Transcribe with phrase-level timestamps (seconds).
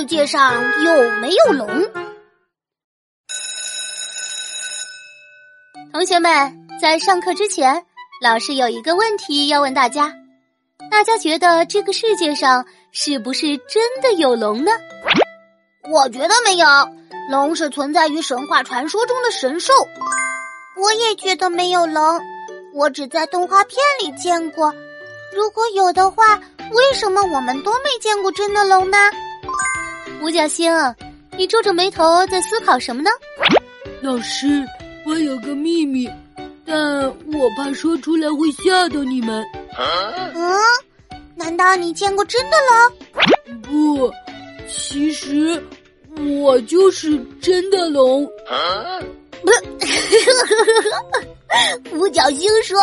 [0.00, 1.68] 世界上有没有龙？
[5.92, 7.84] 同学们，在上课之前，
[8.22, 10.14] 老师有一个问题要问大家：
[10.90, 14.70] 大家觉得这个世界上是不是真的有龙呢？
[15.90, 16.66] 我觉得没有，
[17.30, 19.74] 龙是存在于神话传说中的神兽。
[20.82, 22.18] 我也觉得没有龙，
[22.72, 24.74] 我只在动画片里见过。
[25.36, 26.36] 如果有的话，
[26.72, 28.96] 为什么我们都没见过真的龙呢？
[30.20, 30.70] 五角星，
[31.36, 33.10] 你皱着眉头在思考什么呢？
[34.02, 34.62] 老师，
[35.06, 36.06] 我有个秘密，
[36.66, 36.76] 但
[37.32, 39.42] 我怕说出来会吓到你们。
[40.34, 40.60] 嗯？
[41.34, 43.58] 难道你见过真的龙？
[43.62, 44.12] 不，
[44.68, 45.62] 其实
[46.38, 48.26] 我就是真的龙。
[49.42, 49.50] 不，
[51.96, 52.78] 五角星说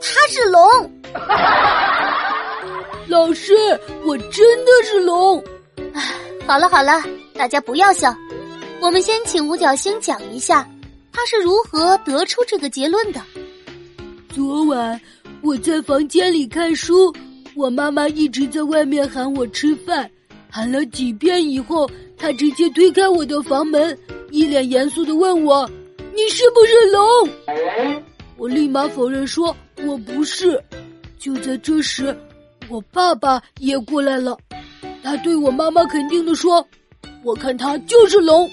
[0.00, 0.62] 他是龙。
[3.08, 3.54] 老师，
[4.04, 5.42] 我真的是龙。
[6.46, 7.02] 好了好了，
[7.34, 8.16] 大家不要笑。
[8.80, 10.66] 我们先请五角星讲一下，
[11.12, 13.20] 他是如何得出这个结论的。
[14.28, 14.98] 昨晚
[15.42, 17.12] 我在房间里看书，
[17.56, 20.08] 我妈妈一直在外面喊我吃饭，
[20.48, 23.98] 喊了几遍以后，她直接推开我的房门，
[24.30, 25.68] 一脸严肃的问我
[26.14, 27.98] ：“你是不是龙？”
[28.38, 30.62] 我立马否认说：“我不是。”
[31.18, 32.16] 就在这时，
[32.68, 34.38] 我爸爸也过来了。
[35.06, 36.66] 他对我妈妈肯定的说
[37.22, 38.50] ：“我看他就是龙。”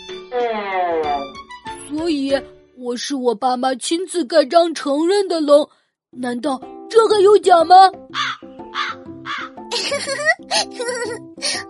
[1.90, 2.32] 所以
[2.78, 5.68] 我是我爸妈亲自盖章承认的龙。
[6.12, 7.76] 难道这还有假吗？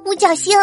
[0.04, 0.58] 五角星，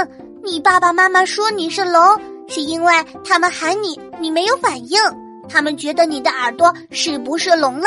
[0.45, 2.03] 你爸爸妈妈说你是龙，
[2.47, 2.93] 是因为
[3.25, 5.01] 他们喊你，你没有反应。
[5.49, 7.87] 他们觉得你的耳朵是不是聋了？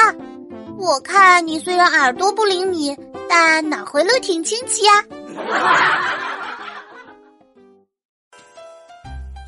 [0.80, 2.98] 我看你虽然耳朵不灵敏，
[3.30, 4.94] 但脑回路挺清奇呀。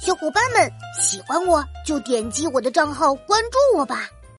[0.05, 4.07] 小伙伴们喜欢我就点击我的账号关注我吧。